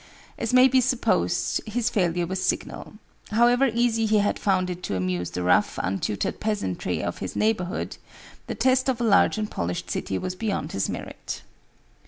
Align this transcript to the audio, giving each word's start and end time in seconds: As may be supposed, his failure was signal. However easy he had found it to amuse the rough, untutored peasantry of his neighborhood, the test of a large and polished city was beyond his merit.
As 0.35 0.51
may 0.51 0.67
be 0.67 0.81
supposed, 0.81 1.61
his 1.67 1.91
failure 1.91 2.25
was 2.25 2.43
signal. 2.43 2.93
However 3.29 3.67
easy 3.71 4.07
he 4.07 4.17
had 4.17 4.39
found 4.39 4.71
it 4.71 4.81
to 4.81 4.95
amuse 4.95 5.29
the 5.29 5.43
rough, 5.43 5.77
untutored 5.79 6.39
peasantry 6.39 7.03
of 7.03 7.19
his 7.19 7.35
neighborhood, 7.35 7.97
the 8.47 8.55
test 8.55 8.89
of 8.89 8.99
a 8.99 9.03
large 9.03 9.37
and 9.37 9.51
polished 9.51 9.91
city 9.91 10.17
was 10.17 10.33
beyond 10.33 10.71
his 10.71 10.89
merit. 10.89 11.43